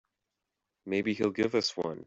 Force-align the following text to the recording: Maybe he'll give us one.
Maybe 0.87 1.13
he'll 1.13 1.29
give 1.29 1.53
us 1.53 1.77
one. 1.77 1.99